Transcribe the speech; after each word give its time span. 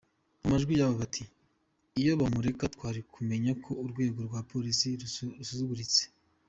Mu 0.39 0.45
majwi 0.51 0.73
yabo 0.79 0.93
bati 1.01 1.23
“Iyo 1.99 2.11
bamureka 2.21 2.63
twari 2.75 2.99
kumenya 3.13 3.51
ko 3.63 3.71
urwego 3.83 4.19
rwa 4.27 4.39
pilisi 4.49 4.87
rusuzuguritse…. 5.39 6.01